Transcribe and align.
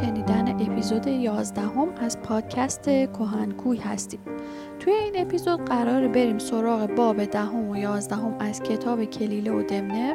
شنیدن 0.00 0.48
اپیزود 0.48 1.06
11 1.06 1.60
هم 1.60 1.88
از 2.00 2.18
پادکست 2.22 2.90
کوهنکوی 2.90 3.78
هستید. 3.78 4.20
توی 4.80 4.92
این 4.92 5.12
اپیزود 5.16 5.64
قرار 5.64 6.08
بریم 6.08 6.38
سراغ 6.38 6.86
باب 6.86 7.24
دهم 7.24 7.70
و 7.70 7.76
یازدهم 7.76 8.34
از 8.40 8.62
کتاب 8.62 9.04
کلیله 9.04 9.52
و 9.52 9.62
دمنه 9.62 10.14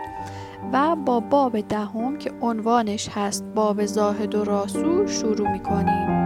و 0.74 0.96
با 0.96 1.20
باب 1.20 1.62
دهم 1.62 2.18
که 2.18 2.32
عنوانش 2.42 3.10
هست 3.10 3.44
باب 3.56 3.86
زاهد 3.86 4.36
و 4.36 4.44
راسو 4.44 5.08
شروع 5.08 5.52
می‌کنیم. 5.52 6.19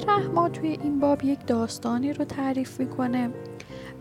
رحما 0.00 0.48
توی 0.48 0.68
این 0.68 1.00
باب 1.00 1.24
یک 1.24 1.46
داستانی 1.46 2.12
رو 2.12 2.24
تعریف 2.24 2.80
می‌کنه 2.80 3.30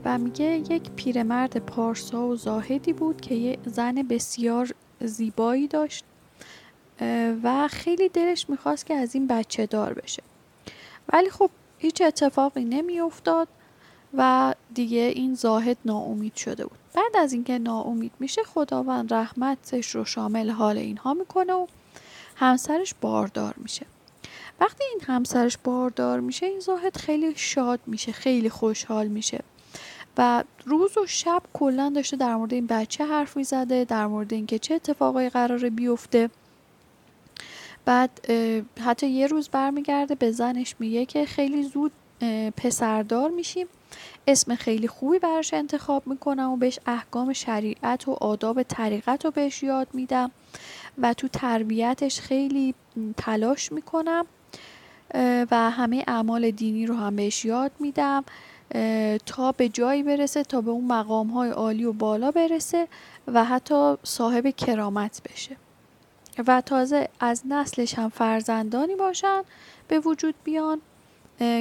و 0.05 0.17
میگه 0.17 0.45
یک 0.45 0.91
پیرمرد 0.91 1.57
پارسا 1.57 2.27
و 2.27 2.35
زاهدی 2.35 2.93
بود 2.93 3.21
که 3.21 3.35
یه 3.35 3.57
زن 3.65 3.95
بسیار 3.95 4.71
زیبایی 5.01 5.67
داشت 5.67 6.05
و 7.43 7.67
خیلی 7.67 8.09
دلش 8.09 8.49
می‌خواست 8.49 8.85
که 8.85 8.93
از 8.93 9.15
این 9.15 9.27
بچه 9.27 9.65
دار 9.65 9.93
بشه. 9.93 10.23
ولی 11.13 11.29
خب 11.29 11.49
هیچ 11.77 12.01
اتفاقی 12.01 12.65
نمیافتاد 12.65 13.47
و 14.13 14.53
دیگه 14.73 15.11
این 15.15 15.33
زاهد 15.33 15.77
ناامید 15.85 16.35
شده 16.35 16.65
بود. 16.65 16.79
بعد 16.93 17.17
از 17.17 17.33
اینکه 17.33 17.59
ناامید 17.59 18.11
میشه 18.19 18.43
خداوند 18.43 19.13
رحمتش 19.13 19.95
رو 19.95 20.05
شامل 20.05 20.49
حال 20.49 20.77
اینها 20.77 21.13
می‌کنه 21.13 21.53
و 21.53 21.67
همسرش 22.35 22.93
باردار 23.01 23.53
میشه. 23.57 23.85
وقتی 24.59 24.83
این 24.83 25.01
همسرش 25.07 25.57
باردار 25.63 26.19
میشه 26.19 26.45
این 26.45 26.59
زاهد 26.59 26.97
خیلی 26.97 27.33
شاد 27.35 27.79
میشه 27.87 28.11
خیلی 28.11 28.49
خوشحال 28.49 29.07
میشه. 29.07 29.39
و 30.17 30.43
روز 30.65 30.97
و 30.97 31.05
شب 31.07 31.43
کلا 31.53 31.91
داشته 31.95 32.17
در 32.17 32.35
مورد 32.35 32.53
این 32.53 32.67
بچه 32.67 33.05
حرف 33.05 33.37
می‌زده 33.37 33.85
در 33.85 34.07
مورد 34.07 34.33
اینکه 34.33 34.59
چه 34.59 34.73
اتفاقایی 34.73 35.29
قراره 35.29 35.69
بیفته. 35.69 36.29
بعد 37.85 38.31
حتی 38.85 39.07
یه 39.07 39.27
روز 39.27 39.49
برمیگرده 39.49 40.15
به 40.15 40.31
زنش 40.31 40.75
میگه 40.79 41.05
که 41.05 41.25
خیلی 41.25 41.63
زود 41.63 41.91
پسردار 42.57 43.29
میشیم. 43.29 43.67
اسم 44.27 44.55
خیلی 44.55 44.87
خوبی 44.87 45.19
براش 45.19 45.53
انتخاب 45.53 46.07
می‌کنم 46.07 46.51
و 46.51 46.57
بهش 46.57 46.79
احکام 46.85 47.33
شریعت 47.33 48.07
و 48.07 48.11
آداب 48.11 48.63
طریقت 48.63 49.25
رو 49.25 49.31
بهش 49.31 49.63
یاد 49.63 49.87
میدم 49.93 50.31
و 50.97 51.13
تو 51.13 51.27
تربیتش 51.27 52.19
خیلی 52.19 52.75
تلاش 53.17 53.71
می‌کنم. 53.71 54.25
و 55.51 55.71
همه 55.71 56.03
اعمال 56.07 56.51
دینی 56.51 56.85
رو 56.85 56.95
هم 56.95 57.15
بهش 57.15 57.45
یاد 57.45 57.71
میدم. 57.79 58.23
تا 59.25 59.51
به 59.51 59.69
جایی 59.69 60.03
برسه 60.03 60.43
تا 60.43 60.61
به 60.61 60.71
اون 60.71 60.85
مقام 60.85 61.27
های 61.27 61.49
عالی 61.49 61.85
و 61.85 61.93
بالا 61.93 62.31
برسه 62.31 62.87
و 63.27 63.43
حتی 63.43 63.95
صاحب 64.03 64.49
کرامت 64.49 65.21
بشه. 65.31 65.55
و 66.47 66.61
تازه 66.61 67.09
از 67.19 67.43
نسلش 67.49 67.93
هم 67.93 68.09
فرزندانی 68.09 68.95
باشن 68.95 69.41
به 69.87 69.99
وجود 69.99 70.35
بیان 70.43 70.81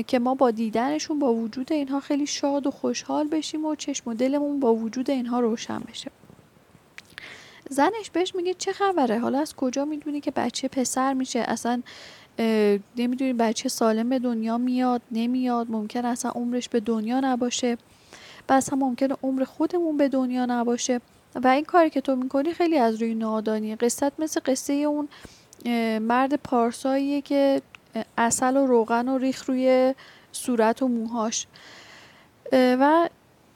که 0.07 0.19
ما 0.19 0.35
با 0.35 0.51
دیدنشون 0.51 1.19
با 1.19 1.35
وجود 1.35 1.73
اینها 1.73 2.01
خیلی 2.01 2.27
شاد 2.27 2.67
و 2.67 2.71
خوشحال 2.71 3.29
بشیم 3.29 3.65
و 3.65 3.75
چشم 3.75 4.11
و 4.11 4.15
دلمون 4.15 4.61
با 4.61 4.75
وجود 4.75 5.11
اینها 5.11 5.41
روشن 5.41 5.79
بشه. 5.79 6.11
زنش 7.71 8.11
بهش 8.13 8.35
میگه 8.35 8.55
چه 8.55 8.73
خبره؟ 8.73 9.19
حالا 9.19 9.41
از 9.41 9.55
کجا 9.55 9.85
می‌دونی 9.85 10.21
که 10.21 10.31
بچه 10.31 10.69
پسر 10.69 11.13
میشه؟ 11.13 11.39
اصلا 11.39 11.83
نمی‌دونی 12.97 13.33
بچه 13.33 13.69
سالم 13.69 14.09
به 14.09 14.19
دنیا 14.19 14.59
میاد 14.59 15.03
نمیاد 15.11 15.71
ممکن 15.71 16.05
اصلا 16.05 16.31
عمرش 16.31 16.69
به 16.69 16.81
دنیا 16.81 17.21
نباشه. 17.21 17.79
بس 18.49 18.73
هم 18.73 18.79
ممکنه 18.79 19.17
عمر 19.23 19.45
خودمون 19.45 19.97
به 19.97 20.09
دنیا 20.09 20.47
نباشه. 20.47 21.01
و 21.35 21.49
این 21.49 21.65
کاری 21.65 21.91
که 21.91 22.01
تو 22.01 22.17
می‌کنی 22.17 22.53
خیلی 22.53 22.79
از 22.79 23.03
روی 23.03 23.15
نادانی 23.15 23.77
قصت 23.77 24.21
مثل 24.21 24.41
قصه 24.45 24.73
اون 24.73 25.09
مرد 25.99 26.35
پارساییه 26.35 27.21
که 27.21 27.63
اصل 28.19 28.57
و 28.57 28.67
روغن 28.67 29.09
و 29.09 29.19
ریخ 29.19 29.49
روی 29.49 29.95
صورت 30.33 30.83
و 30.83 30.89
موهاش. 30.89 31.47
و 32.53 33.09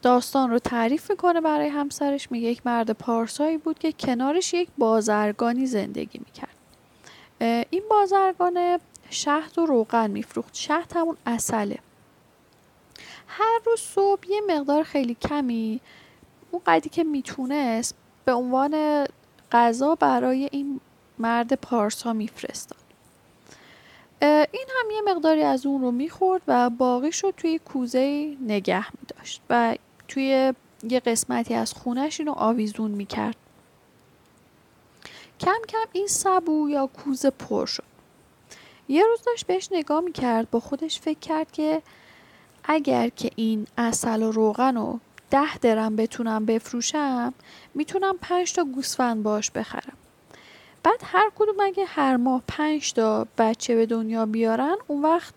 داستان 0.02 0.50
رو 0.50 0.58
تعریف 0.58 1.10
می‌کنه 1.10 1.40
برای 1.40 1.68
همسرش. 1.68 2.32
میگه 2.32 2.48
یک 2.48 2.66
مرد 2.66 2.90
پارسایی 2.90 3.58
بود 3.58 3.78
که 3.78 3.92
کنارش 3.92 4.54
یک 4.54 4.68
بازرگانی 4.78 5.66
زندگی 5.66 6.18
می‌کرد. 6.26 6.53
این 7.70 7.82
بازرگان 7.90 8.78
شهد 9.10 9.58
و 9.58 9.66
روغن 9.66 10.10
میفروخت. 10.10 10.54
شهد 10.54 10.92
همون 10.94 11.16
اصله 11.26 11.78
هر 13.26 13.60
روز 13.66 13.80
صبح 13.80 14.20
یه 14.28 14.40
مقدار 14.48 14.82
خیلی 14.82 15.14
کمی 15.14 15.80
اون 16.50 16.62
قدی 16.66 16.88
که 16.88 17.04
می‌تونست 17.04 17.94
به 18.24 18.32
عنوان 18.32 19.04
غذا 19.52 19.94
برای 19.94 20.48
این 20.52 20.80
مرد 21.18 21.52
پارسا 21.52 22.12
میفرستاد. 22.12 22.78
این 24.22 24.66
هم 24.68 24.90
یه 24.90 25.02
مقداری 25.14 25.42
از 25.42 25.66
اون 25.66 25.82
رو 25.82 25.90
می‌خورد 25.90 26.42
و 26.48 26.70
باقیش 26.70 27.24
رو 27.24 27.30
توی 27.30 27.58
کوزه 27.58 28.36
نگه 28.40 28.86
میداشت 29.00 29.42
و 29.50 29.76
توی 30.08 30.52
یه 30.82 31.00
قسمتی 31.00 31.54
از 31.54 31.72
خونش 31.72 32.20
اینو 32.20 32.32
آویزون 32.32 32.90
می‌کرد. 32.90 33.36
کم 35.44 35.60
کم 35.68 35.88
این 35.92 36.06
سبو 36.06 36.68
یا 36.70 36.86
کوزه 36.86 37.30
پر 37.30 37.66
شد. 37.66 37.84
یه 38.88 39.04
روز 39.04 39.22
داشت 39.22 39.46
بهش 39.46 39.68
نگاه 39.72 40.00
می‌کرد 40.00 40.50
با 40.50 40.60
خودش 40.60 41.00
فکر 41.00 41.18
کرد 41.18 41.52
که 41.52 41.82
اگر 42.64 43.08
که 43.08 43.30
این 43.36 43.66
اصل 43.78 44.22
و 44.22 44.32
روغن 44.32 44.76
رو 44.76 45.00
ده 45.30 45.58
درم 45.58 45.96
بتونم 45.96 46.46
بفروشم 46.46 47.34
می‌تونم 47.74 48.18
پنج 48.20 48.52
تا 48.52 48.64
گوسفند 48.64 49.22
باش 49.22 49.50
بخرم. 49.50 49.96
بعد 50.82 51.00
هر 51.04 51.30
کدوم 51.36 51.60
اگه 51.60 51.84
هر 51.84 52.16
ماه 52.16 52.42
پنج 52.48 52.92
تا 52.92 53.26
بچه 53.38 53.74
به 53.74 53.86
دنیا 53.86 54.26
بیارن 54.26 54.76
اون 54.86 55.02
وقت 55.02 55.34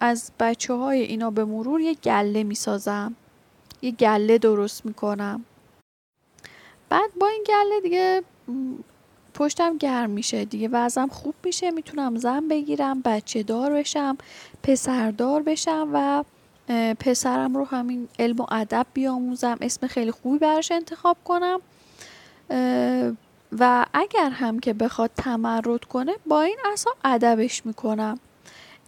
از 0.00 0.30
بچه 0.40 0.74
های 0.74 1.02
اینا 1.02 1.30
به 1.30 1.44
مرور 1.44 1.80
یه 1.80 1.94
گله 1.94 2.42
می‌سازم. 2.42 3.16
یه 3.82 3.90
گله 3.90 4.38
درست 4.38 4.86
می‌کنم. 4.86 5.44
بعد 6.88 7.10
با 7.20 7.26
این 7.26 7.44
گله 7.46 7.80
دیگه 7.80 8.22
پشتم 9.36 9.78
گرم 9.78 10.10
میشه 10.10 10.44
دیگه 10.44 10.68
وزم 10.72 11.08
خوب 11.08 11.34
میشه 11.44 11.70
می‌تونم 11.70 12.16
زن 12.16 12.48
بگیرم 12.48 13.02
بچه 13.04 13.42
دار 13.42 13.72
بشم 13.72 14.18
پسردار 14.62 15.42
بشم 15.42 15.90
و 15.92 16.24
پسرم 16.94 17.56
رو 17.56 17.64
همین 17.64 18.08
علم 18.18 18.40
و 18.40 18.46
ادب 18.50 18.86
بیاموزم 18.94 19.58
اسم 19.60 19.86
خیلی 19.86 20.10
خوبی 20.10 20.38
براش 20.38 20.72
انتخاب 20.72 21.16
کنم. 21.24 21.60
و 23.58 23.86
اگر 23.92 24.30
هم 24.30 24.58
که 24.58 24.72
بخواد 24.72 25.10
تمرد 25.16 25.84
کنه 25.84 26.12
با 26.26 26.42
این 26.42 26.58
اصلا 26.72 26.92
ادبش 27.04 27.66
می‌کنم. 27.66 28.18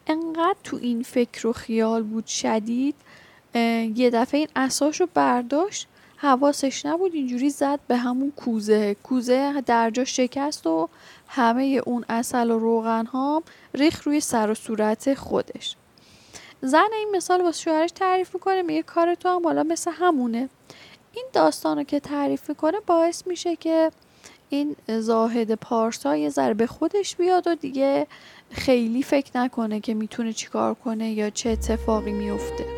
انقدر 0.06 0.56
تو 0.64 0.76
این 0.76 1.02
فکر 1.02 1.46
و 1.46 1.52
خیال 1.52 2.02
بود 2.02 2.26
شدید 2.26 2.94
یه 3.94 4.10
دفعه 4.12 4.38
این 4.38 4.48
اساش 4.56 5.00
رو 5.00 5.08
برداشت 5.14 5.88
حواسش 6.20 6.86
نبود 6.86 7.14
اینجوری 7.14 7.50
زد 7.50 7.80
به 7.88 7.96
همون 7.96 8.32
کوزه. 8.36 8.96
کوزه 9.02 9.60
در 9.66 9.90
جا 9.90 10.04
شکست 10.04 10.66
و 10.66 10.88
همه 11.28 11.82
اون 11.86 12.04
اصل 12.08 12.50
و 12.50 12.58
روغن 12.58 13.06
ها 13.06 13.42
ریخ 13.74 14.02
روی 14.02 14.20
سر 14.20 14.50
و 14.50 14.54
صورت 14.54 15.14
خودش. 15.14 15.76
زن 16.62 16.88
این 16.92 17.08
مثال 17.16 17.42
واسه 17.42 17.62
شوهرش 17.62 17.90
تعریف 17.90 18.34
می‌کنه 18.34 18.62
میگه 18.62 18.82
کار 18.82 19.14
تو 19.14 19.28
هم 19.28 19.44
حالا 19.44 19.62
مثل 19.62 19.90
همونه. 19.94 20.48
این 21.12 21.24
داستان 21.32 21.78
رو 21.78 21.84
که 21.84 22.00
تعریف 22.00 22.48
می‌کنه 22.48 22.80
باعث 22.86 23.26
میشه 23.26 23.56
که 23.56 23.92
این 24.48 24.76
زاهد 24.88 25.54
پارسا 25.54 26.16
یه 26.16 26.30
ذره 26.30 26.54
به 26.54 26.66
خودش 26.66 27.16
بیاد 27.16 27.46
و 27.46 27.54
دیگه 27.54 28.06
خیلی 28.50 29.02
فکر 29.02 29.38
نکنه 29.38 29.80
که 29.80 29.94
می‌تونه 29.94 30.32
چیکار 30.32 30.74
کنه 30.74 31.10
یا 31.10 31.30
چه 31.30 31.50
اتفاقی 31.50 32.12
میفته 32.12 32.77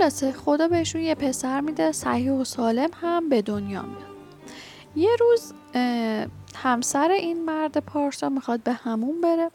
خلاصه 0.00 0.32
خدا 0.32 0.68
بهشون 0.68 1.00
یه 1.00 1.14
پسر 1.14 1.60
میده 1.60 1.92
صحیح 1.92 2.32
و 2.32 2.44
سالم 2.44 2.90
هم 3.00 3.28
به 3.28 3.42
دنیا 3.42 3.82
میاد. 3.82 4.16
یه 4.96 5.10
روز 5.20 5.52
همسر 6.56 7.10
این 7.10 7.44
مرد 7.44 7.78
پارسا 7.78 8.28
می‌خواد 8.28 8.60
به 8.62 8.72
همون 8.72 9.20
بره 9.20 9.50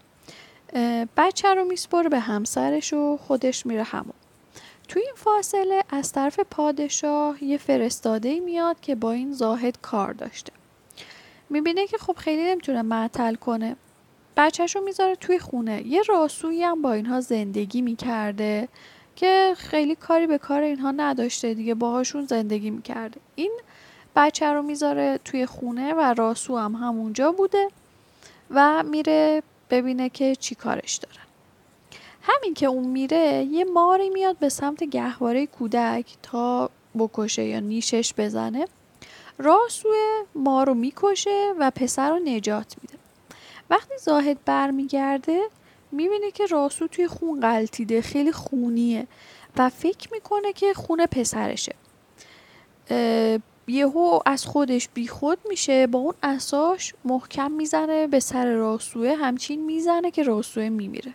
بچه 1.18 1.54
رو 1.54 1.66
میسپره 1.66 2.10
به 2.10 2.20
همسرش 2.20 2.94
و 2.94 3.18
خودش 3.18 3.66
میره 3.66 3.84
همون. 3.84 4.14
توی 4.88 5.02
این 5.02 5.16
فاصله 5.16 5.84
از 5.90 6.12
طرف 6.12 6.40
پادشاه 6.40 7.44
یه 7.44 7.58
فرستاده 7.58 8.40
میاد 8.40 8.80
که 8.80 8.96
با 8.96 9.12
این 9.12 9.34
زاهد 9.34 9.82
کار 9.82 10.14
داشته. 10.14 10.54
می‌بینه 11.50 11.88
که 11.88 11.98
خب 11.98 12.16
خیلی 12.18 12.44
نمی‌تونه 12.44 12.82
معطل 12.82 13.36
کنه. 13.36 13.76
بچهش 14.38 14.76
رو 14.76 14.82
می‌ذاره 14.82 15.16
توی 15.16 15.40
خونه. 15.40 15.88
یه 15.88 16.02
راسویی 16.02 16.64
هم 16.64 16.82
با 16.82 16.94
اینها 16.94 17.22
زندگی 17.22 17.82
می‌کرده. 17.82 18.68
که 19.16 19.54
خیلی 19.58 19.96
کاری 19.96 20.28
به 20.28 20.38
کار 20.38 20.62
اینها 20.62 20.92
نداشته 20.92 21.54
دیگه 21.54 21.74
باهاشون 21.74 22.26
زندگی 22.26 22.70
می‌کرده. 22.70 23.20
این 23.36 23.52
بچه 24.16 24.54
رو 24.54 24.62
می‌ذاره 24.62 25.20
توی 25.26 25.46
خونه 25.46 25.94
و 25.94 26.14
راسو 26.18 26.58
هم 26.58 26.76
همونجا 26.76 27.32
بوده 27.32 27.68
و 28.52 28.84
میره 28.84 29.44
ببینه 29.70 30.10
که 30.10 30.36
چی 30.36 30.56
کارش 30.56 30.96
داره. 30.96 31.20
همین 32.22 32.54
که 32.54 32.66
اون 32.66 32.88
میره 32.88 33.48
یه 33.52 33.64
ماری 33.64 34.10
میاد 34.10 34.38
به 34.38 34.50
سمت 34.50 34.84
گهواره 34.84 35.48
کودک 35.48 36.06
تا 36.24 36.70
بکشه 36.98 37.44
یا 37.44 37.60
نیشش 37.60 38.14
بزنه. 38.18 38.68
راسوه 39.38 40.24
ما 40.36 40.64
رو 40.64 40.74
می‌کشه 40.74 41.54
و 41.60 41.72
پسر 41.72 42.10
رو 42.10 42.20
نجات 42.20 42.76
میده. 42.82 42.98
وقتی 43.70 43.98
زاهد 43.98 44.38
برمیگرده 44.46 45.42
می‌بینه 45.96 46.32
که 46.32 46.46
راسو 46.46 46.88
توی 46.88 47.08
خون 47.08 47.40
قلتیده 47.40 48.02
خیلی 48.02 48.32
خونیه 48.32 49.08
و 49.58 49.70
فکر 49.70 50.10
می‌کنه 50.12 50.54
که 50.54 50.74
خون 50.74 51.06
پسرشه. 51.06 51.76
یهو 53.68 54.20
از 54.26 54.46
خودش 54.46 54.90
بیخود 54.94 55.38
میشه 55.50 55.88
با 55.88 56.00
اون 56.00 56.14
اساش 56.24 56.94
محکم 57.06 57.52
می‌زنه 57.52 58.08
به 58.08 58.20
سر 58.20 58.54
راسوه 58.54 59.16
همچین 59.16 59.66
می‌زنه 59.66 60.12
که 60.12 60.24
راسوه 60.24 60.70
میمیره. 60.70 61.14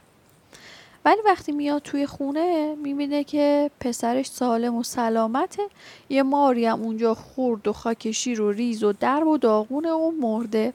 ولی 1.05 1.21
وقتی 1.25 1.53
میاد 1.53 1.82
توی 1.82 2.06
خونه 2.06 2.75
می‌بینه 2.75 3.25
که 3.25 3.71
پسرش 3.81 4.27
سالم 4.27 4.75
و 4.75 4.82
سلامته. 4.82 5.62
یه 6.09 6.23
ماری 6.23 6.67
هم 6.67 6.82
اونجا 6.82 7.15
خورد 7.15 7.69
و 7.69 7.73
خاکشیر 7.73 8.41
و 8.41 8.50
ریز 8.50 8.85
و 8.85 8.93
درب 8.93 9.27
و 9.27 9.38
داغونه 9.38 9.93
و 9.93 10.11
مرده 10.11 10.73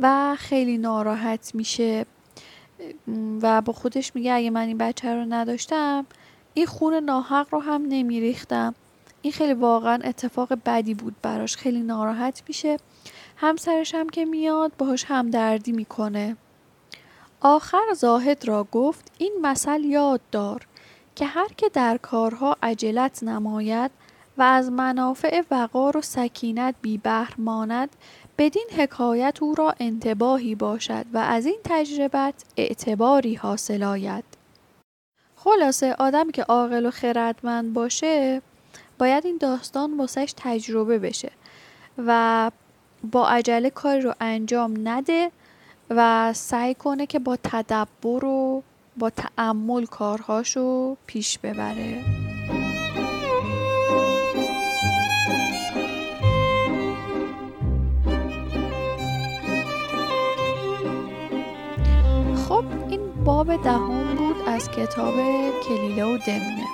و 0.00 0.36
خیلی 0.38 0.78
ناراحت 0.78 1.50
میشه. 1.54 2.06
و 3.42 3.60
با 3.60 3.72
خودش 3.72 4.14
میگه 4.14 4.32
اگه 4.32 4.50
من 4.50 4.66
این 4.66 4.78
بچه 4.78 5.14
رو 5.14 5.24
نداشتم 5.28 6.06
این 6.54 6.66
خون 6.66 6.94
ناحق 6.94 7.46
رو 7.50 7.58
هم 7.58 7.84
نمیریختم. 7.88 8.74
این 9.22 9.32
خیلی 9.32 9.54
واقعا 9.54 9.98
اتفاق 10.04 10.58
بدی 10.66 10.94
بود 10.94 11.16
براش. 11.22 11.56
خیلی 11.56 11.82
ناراحت 11.82 12.42
میشه. 12.48 12.76
همسرش 13.36 13.94
هم 13.94 14.08
که 14.08 14.24
میاد 14.24 14.72
باهاش 14.78 15.04
همدردی 15.08 15.72
می‌کنه. 15.72 16.36
آخر 17.40 17.94
زاهد 17.96 18.48
را 18.48 18.66
گفت 18.72 19.12
این 19.18 19.32
مثل 19.42 19.84
یاد 19.84 20.20
دار 20.32 20.66
که 21.14 21.26
هر 21.26 21.48
که 21.56 21.68
در 21.68 21.96
کارها 21.96 22.56
عجلت 22.62 23.22
نماید 23.22 23.90
و 24.38 24.42
از 24.42 24.70
منافع 24.70 25.42
وقار 25.50 25.96
و 25.96 26.02
سکینت 26.02 26.74
بی 26.82 26.98
بهر 26.98 27.34
ماند 27.38 27.96
بدین 28.38 28.66
حکایت 28.76 29.38
او 29.40 29.54
را 29.54 29.74
انتباهی 29.80 30.54
باشد 30.54 31.06
و 31.12 31.18
از 31.18 31.46
این 31.46 31.58
تجربت 31.64 32.34
اعتباری 32.56 33.34
حاصل 33.34 33.82
آید. 33.82 34.24
خلاصه 35.36 35.94
آدمی 35.98 36.32
که 36.32 36.42
عاقل 36.42 36.86
و 36.86 36.90
خردمند 36.90 37.72
باشه 37.72 38.42
باید 38.98 39.26
این 39.26 39.38
داستان 39.38 39.96
واسش 39.96 40.34
تجربه 40.36 40.98
بشه 40.98 41.30
و 42.06 42.50
با 43.12 43.28
عجله 43.28 43.70
کاری 43.70 44.00
رو 44.00 44.14
انجام 44.20 44.88
نده 44.88 45.30
و 45.90 46.32
سعی 46.32 46.74
کنه 46.74 47.06
که 47.06 47.18
با 47.18 47.36
تدبر 47.42 48.24
و 48.24 48.62
با 48.96 49.10
تعمل 49.10 49.86
کارهاشو 49.86 50.96
پیش 51.06 51.38
ببره. 51.38 52.04
باب 63.28 63.62
دهم 63.62 64.14
بود 64.14 64.36
از 64.46 64.70
کتاب 64.70 65.14
کلیله 65.68 66.04
و 66.04 66.18
دمنه. 66.26 66.66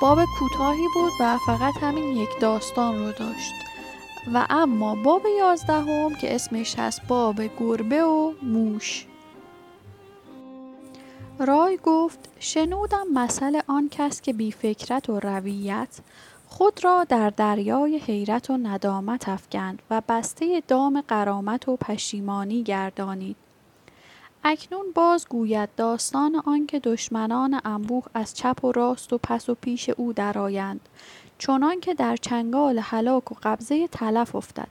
باب 0.00 0.18
کوتاهی 0.38 0.86
بود 0.94 1.12
و 1.20 1.38
فقط 1.46 1.74
همین 1.82 2.16
یک 2.16 2.28
داستان 2.40 2.98
رو 2.98 3.12
داشت. 3.12 3.52
و 4.34 4.46
اما 4.50 4.94
باب 4.94 5.22
یازدهم 5.38 6.14
که 6.14 6.34
اسمش 6.34 6.78
هست 6.78 7.00
باب 7.08 7.40
گربه 7.60 8.04
و 8.04 8.32
موش. 8.42 9.06
رای 11.38 11.78
گفت 11.82 12.18
شنودم 12.38 13.06
مثل 13.14 13.60
آن 13.66 13.88
کس 13.88 14.20
که 14.20 14.32
بی 14.32 14.52
فکرت 14.52 15.08
و 15.08 15.20
رویت 15.20 16.00
خود 16.48 16.84
را 16.84 17.04
در 17.04 17.30
دریای 17.30 17.98
حیرت 17.98 18.50
و 18.50 18.56
ندامت 18.56 19.28
افکند 19.28 19.82
و 19.90 20.02
بسته 20.08 20.62
دام 20.68 21.00
قرامت 21.00 21.68
و 21.68 21.76
پشیمانی 21.76 22.62
گردانید. 22.62 23.36
اکنون 24.44 24.86
باز 24.94 25.26
گوید 25.28 25.68
داستان 25.76 26.42
آنکه 26.46 26.78
دشمنان 26.78 27.60
انبوه 27.64 28.04
از 28.14 28.34
چپ 28.34 28.64
و 28.64 28.72
راست 28.72 29.12
و 29.12 29.18
پس 29.18 29.48
و 29.48 29.54
پیش 29.54 29.88
او 29.88 30.12
درآیند 30.12 30.88
چنان 31.38 31.80
که 31.80 31.94
در 31.94 32.16
چنگال 32.16 32.78
هلاک 32.78 33.32
و 33.32 33.34
قبضه 33.42 33.88
تلف 33.88 34.36
افتد. 34.36 34.68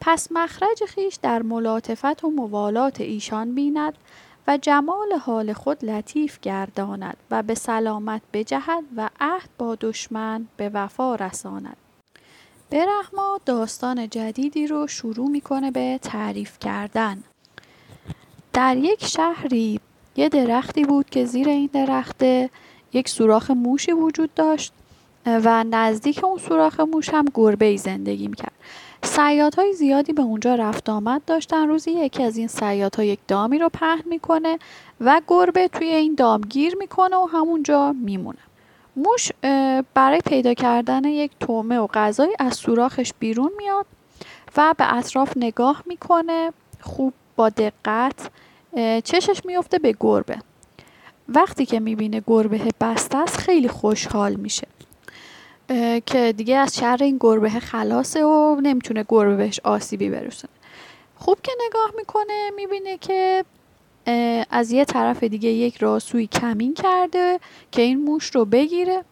پس 0.00 0.28
مخرج 0.32 0.84
خیش 0.88 1.14
در 1.14 1.42
ملاطفت 1.42 2.24
و 2.24 2.30
موالات 2.30 3.00
ایشان 3.00 3.54
بیند 3.54 3.94
و 4.46 4.56
جمال 4.56 5.12
حال 5.12 5.52
خود 5.52 5.84
لطیف 5.84 6.40
گرداند 6.40 7.16
و 7.30 7.42
به 7.42 7.54
سلامت 7.54 8.22
بجهد 8.32 8.84
و 8.96 9.10
عهد 9.20 9.48
با 9.58 9.74
دشمن 9.74 10.46
به 10.56 10.68
وفا 10.68 11.14
رساند. 11.14 11.76
برهما 12.70 13.40
داستان 13.46 14.08
جدیدی 14.08 14.66
رو 14.66 14.86
شروع 14.86 15.28
می‌کنه 15.28 15.70
به 15.70 15.98
تعریف 16.02 16.58
کردن. 16.58 17.22
در 18.52 18.76
یک 18.76 19.04
شهری 19.04 19.80
یه 20.16 20.28
درختی 20.28 20.84
بود 20.84 21.10
که 21.10 21.24
زیر 21.24 21.48
این 21.48 21.70
درخته 21.72 22.50
یک 22.92 23.08
سوراخ 23.08 23.50
موشی 23.50 23.92
وجود 23.92 24.34
داشت 24.34 24.72
و 25.26 25.64
نزدیک 25.64 26.24
اون 26.24 26.38
سوراخ 26.38 26.80
موش 26.80 27.08
هم 27.08 27.24
گربه 27.34 27.64
ای 27.64 27.76
زندگی 27.78 28.28
می‌کرد. 28.28 28.52
های 29.56 29.72
زیادی 29.72 30.12
به 30.12 30.22
اونجا 30.22 30.54
رفت 30.54 30.88
آمد 30.88 31.22
داشتن. 31.26 31.68
روزی 31.68 31.90
یکی 31.90 32.22
از 32.22 32.36
این 32.36 32.48
ها 32.96 33.04
یک 33.04 33.18
دامی 33.28 33.58
رو 33.58 33.68
پهن 33.68 34.02
می‌کنه 34.06 34.58
و 35.00 35.20
گربه 35.28 35.68
توی 35.68 35.86
این 35.86 36.14
دام 36.14 36.40
گیر 36.40 36.76
می‌کنه 36.76 37.16
و 37.16 37.28
همونجا 37.32 37.92
میمونه. 37.92 38.38
موش 38.96 39.30
برای 39.94 40.20
پیدا 40.26 40.54
کردن 40.54 41.04
یک 41.04 41.30
تومه 41.40 41.78
و 41.78 41.86
غذایی 41.86 42.32
از 42.38 42.54
سوراخش 42.54 43.12
بیرون 43.18 43.52
میاد 43.58 43.86
و 44.56 44.74
به 44.78 44.94
اطراف 44.96 45.32
نگاه 45.36 45.82
می‌کنه 45.86 46.52
خوب 46.80 47.12
با 47.36 47.48
دقت 47.48 48.30
چشش 49.04 49.40
میفته 49.44 49.78
به 49.78 49.94
گربه. 50.00 50.38
وقتی 51.28 51.66
که 51.66 51.80
می‌بینه 51.80 52.22
گربه 52.26 52.60
بسته 52.80 53.18
است 53.18 53.36
خیلی 53.36 53.68
خوشحال 53.68 54.34
میشه. 54.34 54.66
که 56.06 56.34
دیگه 56.36 56.56
از 56.56 56.76
شر 56.76 56.96
این 57.00 57.16
گربه 57.20 57.50
خلاصه 57.50 58.24
و 58.24 58.60
نمی‌تونه 58.60 59.04
گربه 59.08 59.36
بهش 59.36 59.60
آسیبی 59.64 60.10
برسونه. 60.10 60.52
خوب 61.16 61.38
که 61.42 61.52
نگاه 61.66 61.92
می‌کنه 61.96 62.50
می‌بینه 62.56 62.98
که 62.98 63.44
از 64.50 64.70
یه 64.70 64.84
طرف 64.84 65.22
دیگه 65.22 65.48
یک 65.48 65.76
راسوی 65.76 66.26
کمین 66.26 66.74
کرده 66.74 67.40
که 67.72 67.82
این 67.82 67.98
موش 68.00 68.34
رو 68.34 68.44
بگیره. 68.44 69.04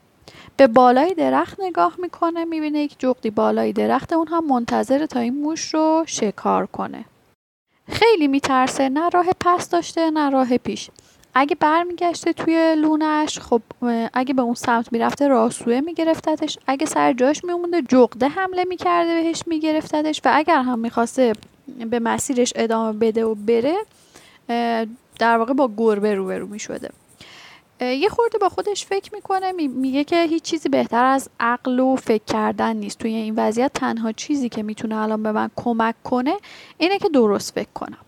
به 0.57 0.67
بالای 0.67 1.15
درخت 1.15 1.61
نگاه 1.61 1.95
می‌کنه 1.99 2.45
می‌بینه 2.45 2.79
یک 2.79 2.97
جغدی 2.99 3.31
بالای 3.31 3.73
درخت 3.73 4.13
اون 4.13 4.29
هم 4.29 4.47
منتظر 4.47 5.07
تا 5.07 5.21
این 5.21 5.35
موش 5.43 5.75
رو 5.75 6.05
شکار 6.07 6.67
کنه. 6.67 7.05
خیلی 7.89 8.29
میترسه 8.29 8.89
نه 8.89 9.09
راه 9.09 9.27
پس 9.41 9.69
داشته 9.71 10.11
نه 10.11 10.31
راه 10.31 10.59
پیش. 10.59 10.91
اگه 11.35 11.57
برمیگشته 11.61 12.33
توی 12.33 12.75
لونش 12.75 13.39
خب 13.39 13.63
اگه 14.15 14.35
به 14.35 14.43
اون 14.43 14.55
سمت 14.55 14.93
می‌رفته 14.93 15.29
راسوه 15.29 15.81
میگرفتتش. 15.81 16.59
اگه 16.67 16.87
سر 16.87 17.13
جاش 17.13 17.45
میمونده 17.45 17.83
جغده 17.83 18.29
حمله 18.29 18.65
می‌کرده 18.65 19.15
بهش 19.15 19.43
میگرفتتش. 19.47 20.21
و 20.25 20.31
اگر 20.35 20.63
هم 20.63 20.79
می‌خواسته 20.79 21.33
به 21.91 21.99
مسیرش 21.99 22.53
ادامه 22.57 22.99
بده 22.99 23.25
و 23.25 23.35
بره 23.35 23.77
در 25.19 25.39
واقع 25.39 25.53
با 25.53 25.71
گربه 25.77 26.15
روبرو 26.15 26.47
می‌شده. 26.47 26.91
یه 27.81 28.09
خورده 28.09 28.39
با 28.39 28.49
خودش 28.49 28.87
فکر 28.87 29.15
می‌کنه 29.15 29.53
میگه 29.53 30.05
که 30.05 30.23
هیچ 30.23 30.43
چیزی 30.43 30.69
بهتر 30.69 31.05
از 31.05 31.31
عقل 31.41 31.81
و 31.81 31.97
فکر 31.97 32.25
کردن 32.25 32.77
نیست. 32.77 32.99
توی 32.99 33.15
این 33.15 33.35
وضعیت 33.37 33.73
تنها 33.73 34.13
چیزی 34.13 34.49
که 34.49 34.63
می‌تونه 34.63 34.97
الان 34.97 35.23
به 35.23 35.33
من 35.33 35.51
کمک 35.57 35.95
کنه 36.05 36.37
اینه 36.79 36.99
که 36.99 37.09
درست 37.09 37.55
فکر 37.55 37.73
کنم. 37.75 37.99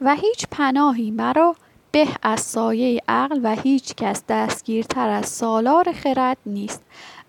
و 0.00 0.14
هیچ 0.14 0.46
پناهی 0.50 1.10
مرا 1.10 1.56
به 1.92 2.08
از 2.22 2.40
سایه 2.40 3.02
عقل 3.08 3.40
و 3.42 3.56
هیچ 3.56 3.94
کس 3.94 4.22
دستگیرتر 4.28 5.08
از 5.08 5.26
سالار 5.26 5.92
خرد 5.92 6.36
نیست 6.46 6.82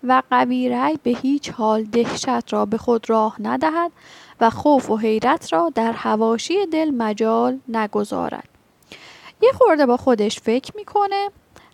و 0.04 0.22
قوی 0.30 0.68
رأی 0.68 0.98
به 1.02 1.10
هیچ 1.10 1.50
حال 1.50 1.84
دهشت 1.84 2.52
را 2.52 2.66
به 2.66 2.78
خود 2.78 3.10
راه 3.10 3.36
ندهد 3.40 3.92
و 4.40 4.50
خوف 4.50 4.90
و 4.90 4.96
حیرت 4.96 5.52
را 5.52 5.72
در 5.74 5.92
هواشی 5.92 6.66
دل 6.66 6.90
مجال 6.90 7.58
نگذارد. 7.68 8.48
یه 9.42 9.52
خورده 9.52 9.86
با 9.86 9.96
خودش 9.96 10.40
فکر 10.40 10.72
می‌کنه 10.76 11.28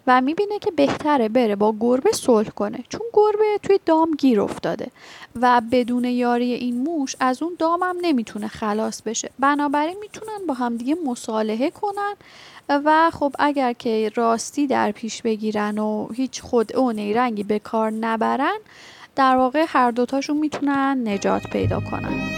و 0.06 0.20
می‌بینه 0.20 0.58
که 0.58 0.70
بهتره 0.70 1.28
بره 1.28 1.56
با 1.56 1.74
گربه 1.80 2.12
صلح 2.12 2.48
کنه 2.48 2.84
چون 2.88 3.00
گربه 3.12 3.58
توی 3.62 3.78
دام 3.86 4.10
گیر 4.18 4.40
افتاده 4.40 4.86
و 5.40 5.62
بدون 5.72 6.04
یاری 6.04 6.52
این 6.52 6.82
موش 6.82 7.16
از 7.20 7.42
اون 7.42 7.56
دامم 7.58 7.96
نمی‌تونه 8.02 8.48
خلاص 8.48 9.02
بشه. 9.02 9.30
بنابراین 9.38 9.96
می‌تونن 10.00 10.46
با 10.48 10.54
همدیگه 10.54 10.96
مصالحه 11.06 11.70
کنن 11.70 12.14
و 12.68 13.10
خب 13.10 13.32
اگر 13.38 13.72
که 13.72 14.10
راستی 14.14 14.66
در 14.66 14.92
پیش 14.92 15.22
بگیرن 15.22 15.78
و 15.78 16.08
هیچ 16.14 16.42
خود 16.42 16.76
و 16.76 16.92
نیرنگی 16.92 17.42
به 17.42 17.58
کار 17.58 17.90
نبرن 17.90 18.58
در 19.16 19.36
واقع 19.36 19.64
هر 19.68 19.90
دوتاشون 19.90 20.36
می‌تونن 20.36 21.08
نجات 21.08 21.42
پیدا 21.42 21.80
کنن. 21.80 22.28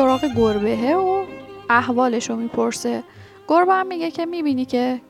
سراغ 0.00 0.24
گربهه 0.24 0.96
و 0.96 1.24
احوالش 1.70 2.30
رو 2.30 2.36
می‌پرسه. 2.36 3.02
گربه 3.48 3.74
هم 3.74 3.86
میگه 3.86 4.10
که 4.10 4.26
می‌بینی 4.26 4.64
که 4.64 5.00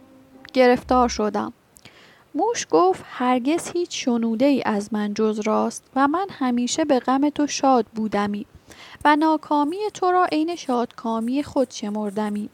گرفتار 0.53 1.09
شدم. 1.09 1.53
موش 2.35 2.67
گفت 2.71 3.05
هرگز 3.07 3.71
هیچ 3.73 4.05
شنوده 4.05 4.45
ای 4.45 4.63
از 4.67 4.93
من 4.93 5.15
جز 5.15 5.41
راست 5.41 5.85
و 5.97 6.09
من 6.09 6.27
همیشه 6.31 6.85
به 6.85 7.01
غم 7.01 7.31
تو 7.31 7.47
شاد 7.47 7.87
بودمی 7.95 8.47
و 9.05 9.17
ناکامی 9.17 9.77
تو 9.95 10.11
را 10.11 10.25
عین 10.25 10.57
شادکامی 10.57 11.43
خود 11.43 11.71
شمردمی 11.71 12.49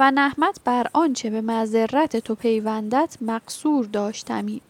و 0.00 0.10
نحمت 0.10 0.60
بر 0.64 0.86
آنچه 0.92 1.30
به 1.30 1.40
مذرت 1.40 2.16
تو 2.16 2.34
پیوندت 2.34 3.16
مقصور 3.20 3.84
داشتمی. 3.84 4.60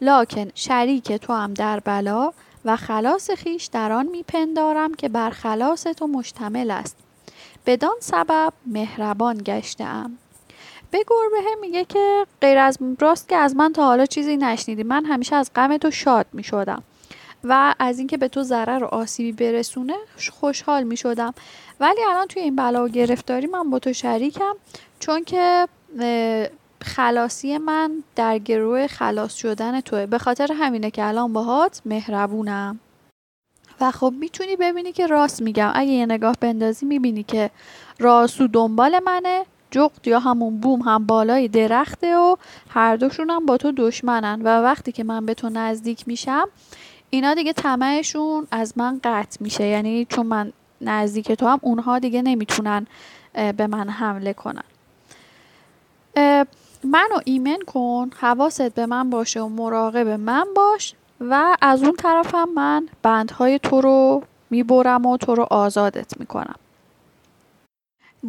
لاکن 0.00 0.46
شریک 0.54 1.12
تو 1.12 1.32
هم 1.32 1.54
در 1.54 1.80
بلا 1.80 2.32
و 2.64 2.76
خلاص 2.76 3.30
خیش 3.30 3.64
در 3.64 3.92
آن 3.92 4.06
میپندارم 4.06 4.94
که 4.94 5.08
بر 5.08 5.30
خلاص 5.30 5.82
تو 5.82 6.06
مشتمل 6.06 6.70
است. 6.70 6.96
بدان 7.66 7.96
سبب 8.00 8.52
مهربان 8.66 9.42
گشتم 9.44 10.10
به 10.90 11.04
گربه 11.06 11.48
میگه 11.60 11.84
که 11.84 12.26
غیر 12.40 12.58
از 12.58 12.78
راست 13.00 13.28
که 13.28 13.36
از 13.36 13.56
من 13.56 13.72
تا 13.72 13.84
حالا 13.84 14.06
چیزی 14.06 14.36
نشنیدی 14.36 14.82
من 14.82 15.04
همیشه 15.04 15.36
از 15.36 15.50
غم 15.54 15.76
تو 15.76 15.90
شاد 15.90 16.26
می‌شدم 16.32 16.82
و 17.44 17.74
از 17.78 17.98
اینکه 17.98 18.16
به 18.16 18.28
تو 18.28 18.42
ضرر 18.42 18.84
و 18.84 18.86
آسیبی 18.86 19.32
برسونه 19.32 19.94
خوشحال 20.32 20.82
می 20.82 20.96
شدم 20.96 21.34
ولی 21.80 22.00
الان 22.10 22.26
توی 22.26 22.42
این 22.42 22.56
بلا 22.56 22.84
و 22.84 22.88
گرفتاری 22.88 23.46
من 23.46 23.70
با 23.70 23.78
تو 23.78 23.92
شریکم 23.92 24.54
چون 24.98 25.24
که 25.24 25.68
خلاصی 26.84 27.58
من 27.58 28.02
در 28.16 28.38
گروه 28.38 28.86
خلاص 28.86 29.34
شدن 29.34 29.80
توه. 29.80 30.06
به 30.06 30.18
خاطر 30.18 30.52
همینه 30.52 30.90
که 30.90 31.04
الان 31.04 31.32
باهات 31.32 31.82
مهربونم. 31.84 32.80
و 33.80 33.90
خب 33.90 34.14
می‌تونی 34.18 34.56
ببینی 34.56 34.92
که 34.92 35.06
راست 35.06 35.42
میگم. 35.42 35.72
اگه 35.74 35.90
یه 35.90 36.06
نگاه 36.06 36.34
بندازی 36.40 36.86
می‌بینی 36.86 37.22
که 37.22 37.50
راسو 37.98 38.46
دنبال 38.46 39.00
منه. 39.06 39.44
جغد 39.70 40.08
یا 40.08 40.18
همون 40.18 40.60
بوم 40.60 40.82
هم 40.82 41.06
بالای 41.06 41.48
درخته 41.48 42.16
و 42.16 42.36
هر 42.68 42.96
دوشون 42.96 43.30
هم 43.30 43.46
با 43.46 43.56
تو 43.56 43.72
دشمنن. 43.76 44.42
و 44.42 44.62
وقتی 44.62 44.92
که 44.92 45.04
من 45.04 45.26
به 45.26 45.34
تو 45.34 45.48
نزدیک 45.48 46.08
میشم 46.08 46.48
اینا 47.10 47.34
دیگه 47.34 47.52
طمعشون 47.52 48.46
از 48.50 48.72
من 48.76 49.00
قطع 49.04 49.36
میشه. 49.40 49.66
یعنی 49.66 50.04
چون 50.04 50.26
من 50.26 50.52
نزدیک 50.80 51.32
تو 51.32 51.46
هم 51.46 51.58
اونها 51.62 51.98
دیگه 51.98 52.22
نمی‌تونن 52.22 52.86
به 53.32 53.66
من 53.66 53.88
حمله 53.88 54.32
کنن. 54.32 54.64
منو 56.84 57.20
ایمن 57.24 57.58
کن 57.66 58.10
حواست 58.20 58.74
به 58.74 58.86
من 58.86 59.10
باشه 59.10 59.40
و 59.40 59.48
مراقب 59.48 60.08
من 60.08 60.46
باش 60.56 60.94
و 61.20 61.56
از 61.60 61.82
اون 61.82 61.96
طرفم 61.96 62.48
من 62.54 62.88
بندهای 63.02 63.58
تو 63.58 63.80
رو 63.80 64.22
می‌برم 64.50 65.06
و 65.06 65.16
تو 65.16 65.34
رو 65.34 65.46
آزادت 65.50 66.20
می‌کنم. 66.20 66.54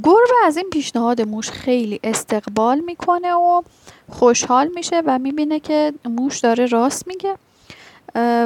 گربه 0.04 0.36
از 0.46 0.58
این 0.58 0.70
پیشنهاد 0.70 1.22
موش 1.22 1.50
خیلی 1.52 2.00
استقبال 2.04 2.80
می‌کنه 2.80 3.34
و 3.34 3.62
خوشحال 4.10 4.72
میشه 4.76 5.04
و 5.06 5.20
می‌بینه 5.20 5.60
که 5.60 5.94
موش 6.06 6.40
داره 6.40 6.66
راست 6.66 7.08
میگه 7.08 7.36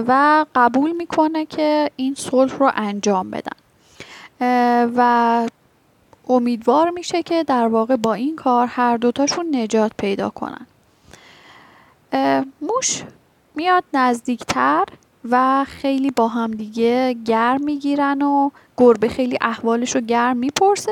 و 0.07 0.45
قبول 0.55 0.91
می‌کنه 0.91 1.45
که 1.45 1.91
این 1.95 2.15
صلح 2.15 2.57
رو 2.57 2.71
انجام 2.75 3.31
بدن. 3.31 3.57
و 4.95 5.47
امیدوار 6.29 6.89
میشه 6.89 7.23
که 7.23 7.43
در 7.43 7.67
واقع 7.67 7.95
با 7.95 8.13
این 8.13 8.35
کار 8.35 8.67
هر 8.67 8.97
دوتاشون 8.97 9.55
نجات 9.55 9.91
پیدا 9.97 10.29
کنن. 10.29 10.67
موش 12.61 13.03
میاد 13.55 13.83
نزدیکتر 13.93 14.85
و 15.29 15.65
خیلی 15.67 16.11
با 16.11 16.27
هم 16.27 16.51
دیگه 16.51 17.15
گرم 17.25 17.63
می‌گیرن 17.63 18.21
و 18.21 18.49
گربه 18.77 19.09
خیلی 19.09 19.37
احوالش 19.41 19.95
رو 19.95 20.01
گرم 20.01 20.37
می‌پرسه. 20.37 20.91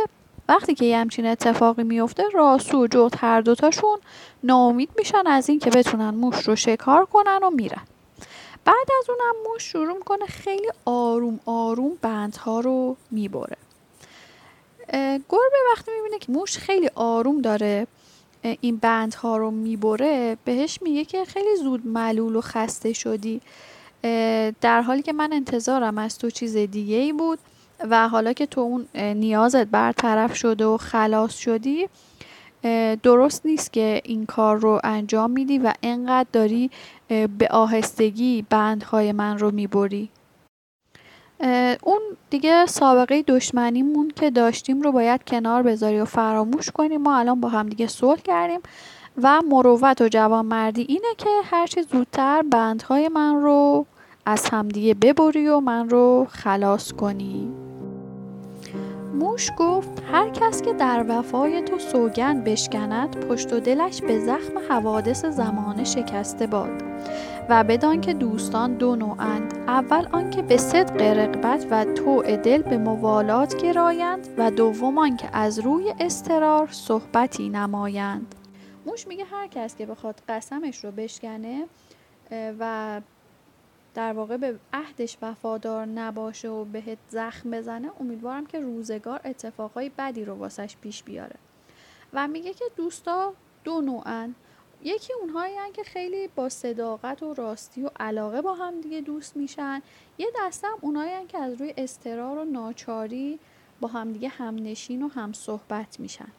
وقتی 0.50 0.76
که 0.76 0.86
یه 0.86 0.98
همچین 0.98 1.26
اتفاقی 1.26 1.84
میفته 1.84 2.24
راسو 2.34 2.84
و 2.84 2.88
جغد 2.88 3.16
هر 3.20 3.42
دوتاشون 3.42 3.98
ناامید 4.44 4.90
میشن 4.98 5.28
از 5.28 5.50
اینکه 5.50 5.70
بتونن 5.70 6.10
موش 6.10 6.48
رو 6.48 6.56
شکار 6.56 7.06
کنن 7.06 7.40
و 7.44 7.50
میرن. 7.50 7.82
بعد 8.66 8.88
از 9.00 9.10
اونم 9.10 9.36
موش 9.50 9.64
شروع 9.64 9.98
می‌کنه 9.98 10.26
خیلی 10.26 10.68
آروم 10.86 11.40
آروم 11.46 11.92
بندها 12.02 12.60
رو 12.60 12.96
می‌بره. 13.12 13.58
گربه 15.30 15.58
وقتی 15.72 15.92
می‌بینه 15.98 16.20
که 16.20 16.32
موش 16.32 16.58
خیلی 16.58 16.90
آروم 16.96 17.42
داره 17.42 17.88
این 18.62 18.78
بندها 18.78 19.38
رو 19.38 19.52
می‌بره 19.52 20.38
بهش 20.46 20.80
میگه 20.82 21.06
که 21.06 21.26
خیلی 21.26 21.56
زود 21.56 21.88
ملول 21.88 22.36
و 22.36 22.42
خسته 22.42 22.94
شدی. 22.94 23.42
در 24.62 24.82
حالی 24.82 25.02
که 25.02 25.14
من 25.14 25.34
انتظارم 25.34 25.98
از 25.98 26.18
تو 26.18 26.30
چیز 26.30 26.58
دیگه 26.58 26.96
ای 26.96 27.14
بود 27.14 27.40
و 27.90 28.10
حالا 28.10 28.34
که 28.34 28.46
تو 28.46 28.62
اون 28.62 28.88
نیازت 28.96 29.68
برطرف 29.68 30.36
شده 30.36 30.66
و 30.66 30.78
خلاص 30.78 31.38
شدی 31.38 31.90
درست 33.04 33.46
نیست 33.46 33.74
که 33.74 34.02
این 34.06 34.26
کار 34.26 34.58
رو 34.58 34.80
انجام 34.84 35.32
میدی 35.32 35.60
و 35.60 35.74
انقدر 35.84 36.30
داری 36.34 36.72
به 37.08 37.48
آهستگی 37.52 38.46
بندهای 38.50 39.12
من 39.12 39.40
رو 39.40 39.52
می‌بری. 39.52 40.10
اون 41.84 42.00
دیگه 42.30 42.66
سابقه 42.66 43.22
دشمنیمون 43.22 44.12
که 44.16 44.32
داشتیم 44.32 44.82
رو 44.82 44.92
باید 44.92 45.24
کنار 45.24 45.64
بذاری 45.64 46.00
و 46.00 46.06
فراموش 46.06 46.72
کنیم. 46.72 47.02
ما 47.02 47.18
الان 47.18 47.42
با 47.42 47.50
هم 47.50 47.70
دیگه 47.70 47.88
صلح 47.88 48.22
کردیم 48.22 48.60
و 49.22 49.42
مروت 49.50 50.02
و 50.02 50.08
جوانمردی 50.08 50.86
اینه 50.90 51.16
که 51.18 51.30
هرچی 51.44 51.82
زودتر 51.82 52.42
بندهای 52.42 53.08
من 53.08 53.42
رو 53.42 53.86
از 54.26 54.50
همدیگه 54.50 54.94
ببری 54.94 55.48
و 55.48 55.60
من 55.60 55.90
رو 55.90 56.28
خلاص 56.30 56.92
کنی. 56.92 57.52
موش 59.14 59.52
گفت 59.58 60.04
هر 60.12 60.30
کس 60.30 60.62
که 60.62 60.74
در 60.74 61.06
وفای 61.10 61.62
تو 61.62 61.80
سوگند 61.80 62.44
بشکند 62.44 63.26
پشت 63.26 63.54
و 63.54 63.60
دلش 63.60 64.02
به 64.02 64.20
زخم 64.20 64.60
حوادث 64.70 65.26
زمانه 65.26 65.84
شکسته 65.84 66.48
باد. 66.48 66.84
و 67.50 67.64
بدان 67.64 68.02
که 68.02 68.14
دوستان 68.14 68.74
دو 68.74 68.96
نوعند. 68.96 69.54
اول 69.68 70.08
آنکه 70.12 70.42
به 70.42 70.58
صدق 70.58 71.02
رقبت 71.02 71.68
و 71.72 71.86
تو 71.86 72.22
دل 72.22 72.62
به 72.62 72.78
موالات 72.78 73.62
گرایند 73.64 74.28
و 74.38 74.52
دوم 74.52 74.98
آنکه 74.98 75.30
از 75.34 75.60
روی 75.60 75.94
استرار 76.00 76.68
صحبتی 76.72 77.50
نمایند. 77.50 78.36
موش 78.86 79.08
میگه 79.08 79.26
هر 79.26 79.48
کس 79.48 79.76
که 79.76 79.86
بخواد 79.86 80.22
قسمش 80.30 80.86
رو 80.86 80.92
بشکنه 80.92 81.66
و 82.32 83.02
در 83.94 84.14
واقع 84.14 84.38
به 84.38 84.56
عهدش 84.74 85.18
وفادار 85.22 85.86
نباشه 85.86 86.50
و 86.50 86.66
بهت 86.66 86.98
زخم 87.10 87.52
بزنه 87.52 87.90
امیدوارم 88.00 88.46
که 88.46 88.60
روزگار 88.60 89.22
اتفاقای 89.26 89.92
بدی 89.98 90.26
رو 90.26 90.34
واسش 90.34 90.78
پیش 90.82 91.04
بیاره. 91.04 91.36
و 92.14 92.28
میگه 92.28 92.54
که 92.54 92.66
دوستا 92.76 93.34
دو 93.64 93.82
نوعن 93.82 94.36
یکی 94.84 95.14
اونهایی 95.14 95.56
که 95.74 95.84
خیلی 95.84 96.28
با 96.28 96.50
صداقت 96.50 97.24
و 97.24 97.34
راستی 97.34 97.84
و 97.84 97.90
علاقه 98.00 98.42
با 98.42 98.54
هم 98.54 98.82
دیگه 98.82 99.02
دوست 99.02 99.38
میشن. 99.38 99.82
یه 100.18 100.28
دسته 100.42 100.68
هم 100.68 100.78
اونهایی 100.82 101.26
که 101.28 101.38
از 101.38 101.62
روی 101.62 101.74
استرار 101.78 102.38
و 102.38 102.46
ناچاری 102.46 103.40
با 103.82 103.88
هم 103.88 104.14
دیگه 104.14 104.28
همنشین 104.28 105.04
و 105.04 105.08
هم 105.08 105.34
صحبت 105.34 106.00
میشن. 106.00 106.32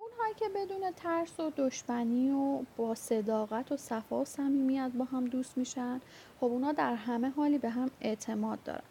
اونهایی 0.00 0.34
که 0.34 0.48
بدون 0.48 0.90
ترس 0.96 1.40
و 1.40 1.52
دشمنی 1.56 2.30
و 2.30 2.62
با 2.76 2.94
صداقت 2.94 3.72
و 3.72 3.76
صفا 3.76 4.20
و 4.20 4.24
صمیمیت 4.24 4.90
با 4.94 5.04
هم 5.04 5.24
دوست 5.24 5.58
میشن 5.58 6.00
خب 6.40 6.46
اونا 6.46 6.72
در 6.72 6.94
همه 6.94 7.30
حالی 7.30 7.58
به 7.58 7.70
هم 7.70 7.90
اعتماد 8.00 8.58
دارن 8.62 8.82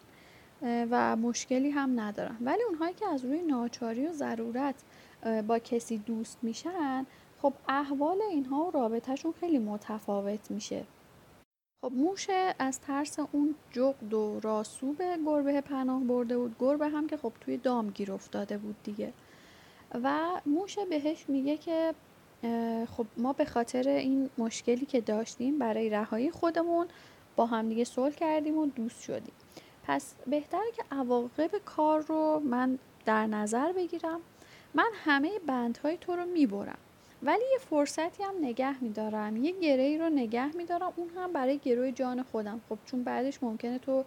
و 0.62 1.16
مشکلی 1.16 1.70
هم 1.70 2.00
ندارن. 2.00 2.36
ولی 2.40 2.62
اونهایی 2.62 2.94
که 2.94 3.06
از 3.06 3.24
روی 3.24 3.42
ناچاری 3.42 4.06
و 4.06 4.12
ضرورت 4.12 4.74
با 5.46 5.58
کسی 5.58 5.98
دوست 5.98 6.38
میشن 6.42 7.06
خب 7.42 7.52
احوال 7.68 8.22
اینها 8.30 8.64
و 8.64 8.70
رابطهشون 8.70 9.32
خیلی 9.40 9.58
متفاوت 9.58 10.50
میشه. 10.50 10.84
خب 11.84 11.92
موشه 11.92 12.54
از 12.58 12.80
ترس 12.80 13.18
اون 13.32 13.54
جغد 13.70 14.14
و 14.14 14.40
راسو 14.40 14.92
به 14.92 15.18
گربه 15.26 15.60
پناه 15.60 16.04
برده 16.04 16.38
بود. 16.38 16.56
گربه 16.60 16.88
هم 16.88 17.06
که 17.06 17.16
خب 17.16 17.32
توی 17.40 17.56
دام 17.56 17.90
گیر 17.90 18.12
افتاده 18.12 18.58
بود 18.58 18.76
دیگه. 18.84 19.12
و 19.94 20.28
موشه 20.46 20.84
بهش 20.84 21.24
میگه 21.28 21.56
که 21.56 21.94
خب 22.96 23.06
ما 23.16 23.32
به 23.32 23.44
خاطر 23.44 23.88
این 23.88 24.30
مشکلی 24.38 24.86
که 24.86 25.00
داشتیم 25.00 25.58
برای 25.58 25.90
رهایی 25.90 26.30
خودمون 26.30 26.86
با 27.36 27.46
هم 27.46 27.68
دیگه 27.68 27.84
صلح 27.84 28.14
کردیم 28.14 28.58
و 28.58 28.66
دوست 28.66 29.02
شدیم. 29.02 29.34
پس 29.86 30.14
بهتره 30.26 30.70
که 30.76 30.84
عواقب 30.90 31.50
کار 31.64 32.00
رو 32.00 32.40
من 32.44 32.78
در 33.04 33.26
نظر 33.26 33.72
بگیرم. 33.72 34.20
من 34.74 34.90
همه 34.94 35.30
بندهای 35.46 35.96
تو 35.96 36.16
رو 36.16 36.24
می‌برم. 36.24 36.78
ولی 37.22 37.44
یه 37.52 37.58
فرصتی 37.58 38.22
هم 38.22 38.34
نگه 38.40 38.84
میدارم. 38.84 39.36
یه 39.36 39.60
گره 39.60 39.98
رو 39.98 40.08
نگه 40.08 40.56
میدارم. 40.56 40.92
اون 40.96 41.08
هم 41.16 41.32
برای 41.32 41.58
گروه 41.58 41.90
جان 41.90 42.22
خودم. 42.22 42.60
خب 42.68 42.78
چون 42.84 43.02
بعدش 43.02 43.42
ممکنه 43.42 43.78
تو 43.78 44.04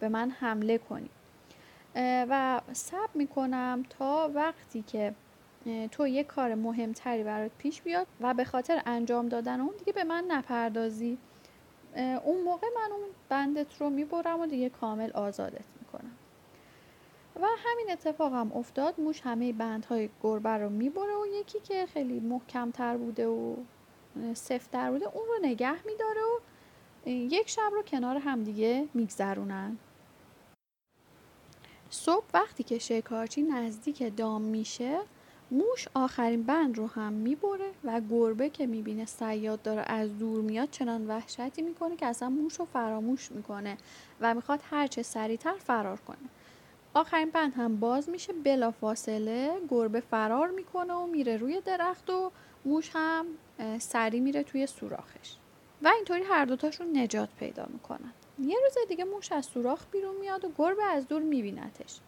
به 0.00 0.08
من 0.08 0.30
حمله 0.30 0.78
کنی. 0.78 1.08
و 1.96 2.60
سب 2.72 3.08
می‌کنم 3.14 3.84
تا 3.90 4.30
وقتی 4.34 4.82
که 4.82 5.14
تو 5.90 6.06
یه 6.06 6.24
کار 6.24 6.54
مهمتری 6.54 7.24
برات 7.24 7.50
پیش 7.58 7.82
بیاد 7.82 8.06
و 8.20 8.34
به 8.34 8.44
خاطر 8.44 8.82
انجام 8.86 9.28
دادن 9.28 9.60
اون 9.60 9.74
دیگه 9.78 9.92
به 9.92 10.04
من 10.04 10.24
نپردازی. 10.28 11.18
اون 12.24 12.42
موقع 12.44 12.66
من 12.76 12.92
اون 12.92 13.08
بندت 13.28 13.80
رو 13.80 13.90
می‌برم 13.90 14.40
و 14.40 14.46
دیگه 14.46 14.68
کامل 14.68 15.10
آزادت 15.10 15.64
می‌کنم. 15.80 16.12
و 17.36 17.46
همین 17.64 17.90
اتفاق 17.90 18.32
هم 18.32 18.52
افتاد 18.52 19.00
موش 19.00 19.20
همه 19.20 19.52
بندهای 19.52 20.10
گربه 20.22 20.50
رو 20.50 20.68
می‌بره 20.70 21.16
و 21.16 21.26
یکی 21.26 21.60
که 21.60 21.86
خیلی 21.86 22.20
محکمتر 22.20 22.96
بوده 22.96 23.26
و 23.26 23.56
سفتر 24.34 24.90
بوده 24.90 25.06
اون 25.06 25.24
رو 25.28 25.34
نگه 25.42 25.86
میداره 25.86 26.20
و 26.20 26.40
یک 27.08 27.48
شب 27.48 27.70
رو 27.72 27.82
کنار 27.82 28.16
همدیگه 28.16 28.88
میگذرونن. 28.94 29.78
صبح 31.90 32.24
وقتی 32.34 32.62
که 32.62 32.78
شکارچی 32.78 33.42
نزدیک 33.42 34.16
دام 34.16 34.42
میشه 34.42 34.98
موش 35.50 35.88
آخرین 35.94 36.42
بند 36.42 36.78
رو 36.78 36.86
هم 36.86 37.12
می‌بره 37.12 37.70
و 37.84 38.00
گربه 38.10 38.50
که 38.50 38.66
می‌بینه 38.66 39.04
سیاد 39.04 39.62
داره 39.62 39.82
از 39.86 40.18
دور 40.18 40.40
میاد 40.40 40.70
چنان 40.70 41.06
وحشتی 41.06 41.62
می‌کنه 41.62 41.96
که 41.96 42.06
اصلا 42.06 42.28
موش 42.28 42.54
رو 42.54 42.64
فراموش 42.64 43.32
می‌کنه 43.32 43.76
و 44.20 44.34
می‌خواد 44.34 44.60
هرچه 44.70 45.02
سریعتر 45.02 45.54
فرار 45.54 46.00
کنه. 46.00 46.28
آخرین 46.94 47.30
بند 47.30 47.54
هم 47.54 47.76
باز 47.76 48.08
میشه 48.08 48.32
بلا 48.32 48.70
فاصله 48.70 49.52
گربه 49.68 50.00
فرار 50.00 50.50
می‌کنه 50.50 50.94
و 50.94 51.06
میره 51.06 51.36
روی 51.36 51.60
درخت 51.60 52.10
و 52.10 52.30
موش 52.64 52.90
هم 52.94 53.26
سری 53.78 54.20
میره 54.20 54.42
توی 54.42 54.66
سوراخش. 54.66 55.36
و 55.82 55.88
اینطوری 55.96 56.22
هر 56.22 56.44
دوتاشون 56.44 56.98
نجات 56.98 57.28
پیدا 57.38 57.66
می‌کنن. 57.72 58.12
یه 58.38 58.56
روز 58.62 58.88
دیگه 58.88 59.04
موش 59.04 59.32
از 59.32 59.44
سوراخ 59.44 59.86
بیرون 59.92 60.16
میاد 60.16 60.44
و 60.44 60.50
گربه 60.58 60.84
از 60.84 61.08
دور 61.08 61.22
میبینتش 61.22 62.00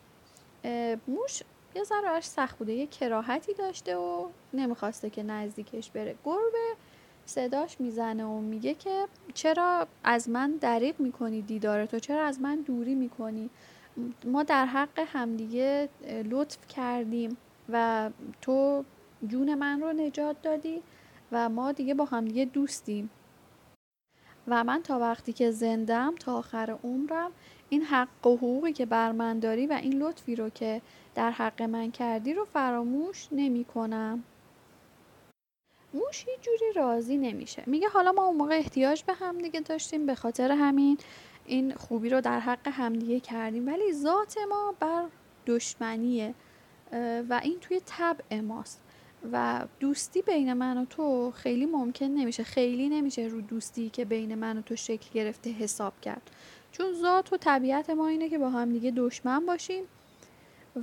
موش 1.09 1.43
یه 1.75 1.85
ذره 1.85 2.21
سخت 2.21 2.59
بوده 2.59 2.73
یه 2.73 2.87
کراهتی 2.87 3.55
داشته 3.55 3.97
و 3.97 4.29
نمی‌خواسته 4.53 5.11
که 5.11 5.23
نزدیکش 5.23 5.91
بره. 5.91 6.15
گربه 6.25 6.77
صداش 7.27 7.81
می‌زنه 7.81 8.25
و 8.25 8.41
میگه 8.41 8.75
که 8.75 9.07
چرا 9.35 9.87
از 10.05 10.29
من 10.29 10.51
دریق 10.51 11.01
می‌کنی 11.01 11.43
دیدارتو 11.43 11.99
چرا 11.99 12.25
از 12.25 12.41
من 12.41 12.57
دوری 12.57 12.95
می‌کنی؟ 12.95 13.51
ما 14.25 14.43
در 14.43 14.67
حق 14.67 15.05
همدیگه 15.07 15.89
لطف 16.31 16.59
کردیم 16.69 17.37
و 17.69 18.11
تو 18.43 18.85
جون 19.27 19.55
من 19.55 19.81
رو 19.81 19.93
نجات 19.93 20.43
دادی 20.43 20.83
و 21.33 21.49
ما 21.49 21.73
دیگه 21.73 21.95
با 21.95 22.05
همدیگه 22.05 22.45
دوستیم. 22.45 23.11
و 24.49 24.65
من 24.65 24.83
تا 24.83 24.99
وقتی 24.99 25.33
که 25.33 25.51
زندم 25.51 26.15
تا 26.21 26.39
آخر 26.39 26.79
عمرم 26.85 27.31
این 27.69 27.83
حق 27.83 28.27
و 28.27 28.37
حقوقی 28.37 28.73
که 28.73 28.87
بر 28.87 29.13
من 29.13 29.39
داری 29.39 29.67
و 29.67 29.73
این 29.73 30.03
لطفی 30.03 30.37
رو 30.37 30.49
که 30.49 30.83
در 31.15 31.31
حق 31.31 31.63
من 31.63 31.91
کردی 31.91 32.35
رو 32.35 32.45
فراموش 32.45 33.29
نمی 33.33 33.65
کنم. 33.65 34.25
موش 35.95 36.25
هیچ 36.29 36.41
جوری 36.41 36.73
راضی 36.77 37.17
نمیشه. 37.17 37.63
میگه 37.67 37.89
حالا 37.89 38.13
ما 38.13 38.25
اون 38.25 38.37
موقع 38.37 38.55
احتیاج 38.55 39.03
به 39.03 39.13
هم 39.15 39.39
دیگه 39.39 39.61
داشتیم 39.61 40.07
به 40.07 40.15
خاطر 40.15 40.51
همین. 40.51 40.99
این 41.47 41.75
خوبی 41.75 42.09
رو 42.09 42.21
در 42.21 42.41
حق 42.41 42.69
همدیگه 42.69 43.21
کردیم. 43.21 43.67
ولی 43.67 43.93
ذات 43.93 44.37
ما 44.49 44.75
بر 44.81 45.05
دشمنیه 45.47 46.35
و 47.29 47.41
این 47.43 47.59
توی 47.61 47.81
طبع 47.87 48.41
ماست. 48.41 48.81
و 49.33 49.67
دوستی 49.81 50.23
بین 50.23 50.53
من 50.53 50.79
و 50.79 50.85
تو 50.85 51.31
خیلی 51.31 51.67
ممکن 51.67 52.07
نمیشه 52.07 52.45
خیلی 52.45 52.89
نمیشه 52.89 53.23
رو 53.23 53.41
دوستی 53.41 53.91
که 53.91 54.05
بین 54.05 54.35
من 54.35 54.59
و 54.59 54.63
تو 54.63 54.77
شکل 54.77 55.11
گرفته 55.15 55.51
حساب 55.51 56.01
کرد. 56.01 56.31
چون 56.73 56.93
ذات 56.93 57.33
و 57.33 57.37
طبیعت 57.37 57.91
ما 57.91 58.07
اینه 58.07 58.29
که 58.29 58.39
با 58.39 58.51
هم 58.51 58.73
دیگه 58.73 58.93
دشمن 58.97 59.47
باشیم 59.47 59.85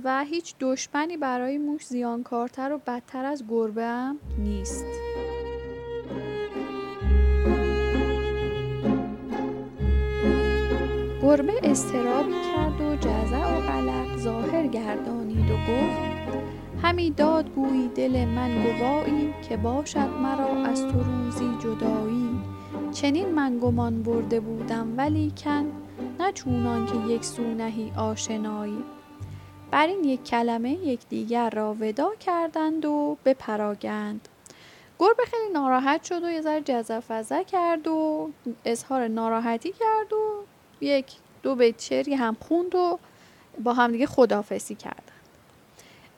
و 0.04 0.24
هیچ 0.24 0.54
دشمنی 0.60 1.16
برای 1.16 1.58
موش 1.58 1.86
زیانکارتر 1.86 2.72
و 2.72 2.78
بدتر 2.78 3.24
از 3.24 3.44
گربه 3.48 3.84
هم 3.84 4.18
نیست. 4.38 5.11
گربه 11.32 11.60
استرابی 11.62 12.32
کرد 12.32 12.80
و 12.80 12.96
جزع 12.96 13.56
و 13.56 13.60
قلق 13.60 14.16
ظاهر 14.18 14.66
گردانید 14.66 15.50
و 15.50 15.54
گفت 15.54 16.36
همی 16.82 17.10
داد 17.10 17.48
گویی 17.48 17.88
دل 17.88 18.24
من 18.24 18.62
گوایی 18.62 19.34
که 19.48 19.56
باشد 19.56 20.08
مرا 20.22 20.64
از 20.64 20.82
تو 20.82 21.02
روزی 21.02 21.50
جدایی. 21.60 22.40
چنین 22.92 23.28
من 23.28 23.58
گمان 23.58 24.02
برده 24.02 24.40
بودم 24.40 24.94
ولی 24.96 25.32
کن 25.44 25.72
نه 26.20 26.32
چونان 26.32 26.86
که 26.86 27.12
یک 27.12 27.24
سو 27.24 27.42
نهی 27.42 27.92
آشنایی. 27.96 28.84
بر 29.70 29.86
این 29.86 30.04
یک 30.04 30.24
کلمه 30.24 30.70
یکدیگر 30.70 31.50
را 31.50 31.76
ودا 31.80 32.10
کردند 32.20 32.84
و 32.84 33.16
بپراگند. 33.24 34.28
گربه 34.98 35.22
خیلی 35.24 35.52
ناراحت 35.52 36.04
شد 36.04 36.24
و 36.24 36.30
یه 36.30 36.40
ذره 36.40 36.60
جزفزه 36.60 37.44
کرد 37.44 37.88
و 37.88 38.30
اظهار 38.64 39.08
ناراحتی 39.08 39.72
کرد 39.72 40.12
و 40.12 40.51
یک 40.82 41.06
دو 41.42 41.54
بیت 41.54 41.82
شعری 41.82 42.14
هم 42.14 42.36
خوند 42.40 42.74
و 42.74 42.98
با 43.64 43.72
همدیگه 43.72 44.06
خدافسی 44.06 44.74
کردند 44.74 45.12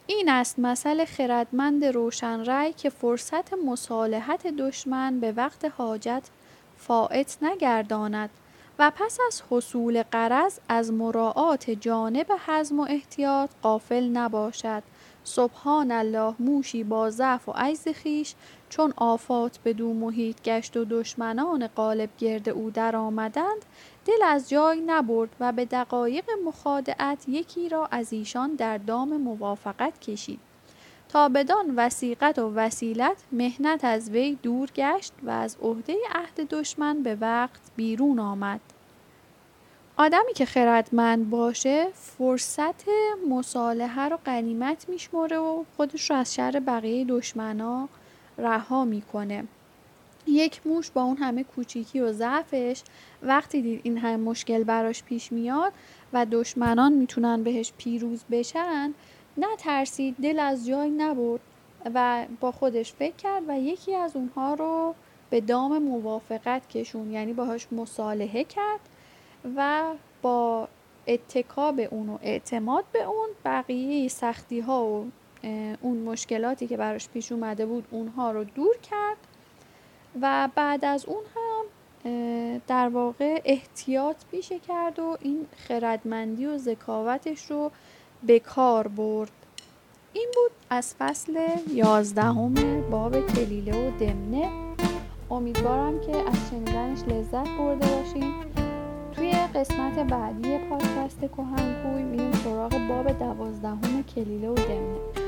این 0.07 0.29
است 0.29 0.59
مسئله 0.59 1.05
خردمند 1.05 1.85
روشن 1.85 2.45
رای 2.45 2.73
که 2.73 2.91
فرصت 2.91 3.53
مصالحت 3.53 4.47
دشمن 4.47 5.21
به 5.21 5.33
وقت 5.33 5.65
حاجت 5.65 6.23
فائت 6.77 7.39
نگرداند 7.43 8.31
و 8.79 8.93
پس 8.97 9.19
از 9.27 9.43
حصول 9.51 10.03
قرض 10.03 10.59
از 10.69 10.93
مراعات 10.93 11.71
جانب 11.71 12.27
حزم 12.47 12.81
و 12.81 12.87
احتیاط 12.89 13.51
قافل 13.63 14.09
نباشد. 14.09 14.83
سبحان 15.25 15.93
الله 15.93 16.35
موشی 16.39 16.85
با 16.85 17.11
ضعف 17.11 17.49
و 17.49 17.53
عجز 17.53 17.89
خیش 17.89 18.35
چون 18.69 18.95
آفات 18.97 19.59
به 19.59 19.73
دو 19.73 19.93
محیط 19.93 20.43
گشت 20.43 20.77
و 20.77 20.85
دشمنان 20.85 21.67
غالب 21.67 22.09
گرد 22.19 22.49
او 22.49 22.71
در 22.71 22.97
آمدند 22.97 23.65
دل 24.05 24.23
از 24.25 24.49
جای 24.49 24.81
نبرد 24.87 25.37
و 25.41 25.53
به 25.53 25.65
دقایق 25.65 26.25
مخادعت 26.47 27.29
یکی 27.29 27.69
را 27.69 27.87
از 27.91 28.13
ایشان 28.13 28.55
در 28.55 28.79
دام 28.79 29.17
موافقت 29.17 30.01
کشید. 30.01 30.41
تا 31.09 31.29
بدان 31.29 31.77
وسیقت 31.77 32.39
و 32.39 32.55
وسیلت 32.55 33.17
مهنت 33.33 33.85
از 33.85 34.11
وی 34.11 34.39
دور 34.43 34.71
گشت 34.75 35.13
و 35.23 35.31
از 35.31 35.57
عهده 35.63 35.97
عهد 36.15 36.49
دشمن 36.49 37.03
به 37.03 37.15
وقت 37.15 37.61
بیرون 37.77 38.19
آمد. 38.19 38.61
آدمی 39.97 40.33
که 40.35 40.45
خردمند 40.45 41.31
باشه 41.31 41.87
فرصت 41.95 42.85
مصالحه 43.31 44.09
رو 44.09 44.19
قنیمت 44.25 44.89
میشمره 44.89 45.39
و 45.39 45.65
خودش 45.77 46.11
رو 46.11 46.17
از 46.17 46.35
شر 46.35 46.61
بقیه 46.67 47.05
دشمنا 47.05 47.89
رها 48.39 48.85
می‌کنه. 48.85 49.45
یک 50.27 50.67
موش 50.67 50.91
با 50.91 51.03
اون 51.03 51.17
همه 51.17 51.45
کوچیکی 51.45 52.01
و 52.01 52.13
ضعفش. 52.13 52.83
وقتی 53.23 53.63
دید 53.63 53.81
این 53.83 53.99
همه 53.99 54.17
مشکل 54.17 54.65
براش 54.65 55.03
پیش 55.03 55.33
میاد 55.33 55.73
و 56.13 56.27
دشمنان 56.31 56.93
می‌تونن 56.93 57.43
بهش 57.43 57.73
پیروز 57.79 58.25
بشن 58.31 58.95
نه 59.37 59.57
ترسید 59.59 60.17
دل 60.23 60.39
از 60.39 60.67
جای 60.67 60.91
نبرد 60.91 61.41
و 61.95 62.27
با 62.41 62.53
خودش 62.53 62.93
فکر 62.93 63.17
کرد 63.17 63.43
و 63.49 63.59
یکی 63.61 63.95
از 63.95 64.17
اونها 64.17 64.55
رو 64.55 64.95
به 65.31 65.41
دام 65.41 65.79
موافقت 65.79 66.69
کشون 66.69 67.11
یعنی 67.11 67.33
باهاش 67.33 67.73
مصالحه 67.73 68.45
کرد 68.45 68.81
و 69.57 69.85
با 70.23 70.69
اتکا 71.07 71.73
به 71.73 71.85
اون 71.85 72.09
و 72.09 72.19
اعتماد 72.23 72.85
به 72.93 73.03
اون 73.03 73.29
بقیه 73.45 74.09
سختی 74.09 74.61
ها 74.61 74.87
و 74.87 75.11
اون 75.83 75.99
مشکلاتی 75.99 76.67
که 76.67 76.77
براش 76.77 77.09
پیش 77.09 77.33
اومده 77.33 77.67
بود 77.67 77.85
اونها 77.91 78.31
رو 78.31 78.45
دور 78.45 78.77
کرد. 78.91 79.17
و 80.23 80.49
بعد 80.55 80.85
از 80.85 81.05
اون 81.07 81.23
هم 81.35 81.65
در 82.67 82.89
واقع 82.89 83.43
احتیاط 83.45 84.17
پیشه 84.31 84.59
کرد 84.59 84.99
و 84.99 85.17
این 85.21 85.47
خردمندی 85.57 86.47
و 86.47 86.59
ذکاوتش 86.59 87.51
رو 87.51 87.71
به 88.23 88.39
کار 88.39 88.89
برد. 88.89 89.31
این 90.13 90.29
بود 90.35 90.51
از 90.71 90.95
فصل 90.99 91.41
یازدهم 91.69 92.55
باب 92.91 93.27
کلیله 93.27 93.89
و 93.89 93.99
دمنه. 93.99 94.51
امیدوارم 95.31 96.01
که 96.01 96.17
از 96.17 96.51
شنیدنش 96.51 96.99
لذت 97.03 97.49
برده 97.59 97.87
باشین. 97.87 98.35
توی 99.13 99.33
قسمت 99.33 99.99
بعدی 99.99 100.59
پادکست 100.59 101.25
کوهنکوی 101.25 102.03
میریم 102.03 102.33
سراغ 102.33 102.89
باب 102.89 103.19
دوازدهم 103.19 104.03
کلیله 104.03 104.49
و 104.49 104.55
دمنه. 104.55 105.24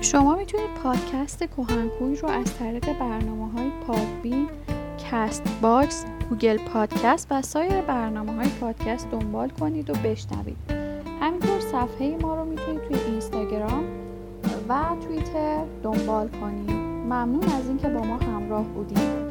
شما 0.00 0.34
می‌تونید 0.34 0.70
پادکست 0.82 1.44
کوهنکوی 1.44 2.16
رو 2.16 2.28
از 2.28 2.54
طریق 2.58 2.98
برنامه 2.98 3.52
های 3.52 3.70
Podbean، 3.86 4.48
Castbox، 5.10 6.04
Google 6.30 6.58
Podcast 6.58 7.28
و 7.30 7.42
سایر 7.42 7.80
برنامه 7.80 8.32
های 8.32 8.48
پادکست 8.60 9.10
دنبال 9.10 9.48
کنید 9.48 9.90
و 9.90 9.92
بشنوید. 9.92 10.56
همینطور 11.20 11.60
صفحه 11.60 12.16
ما 12.22 12.36
رو 12.36 12.44
می‌تونید 12.44 12.82
توی 12.82 12.96
اینستاگرام 13.06 13.84
و 14.68 14.80
توییتر 15.06 15.64
دنبال 15.82 16.28
کنید. 16.28 16.70
ممنون 16.70 17.44
از 17.44 17.68
اینکه 17.68 17.88
با 17.88 18.00
ما 18.00 18.16
همراه 18.16 18.64
بودید. 18.64 19.25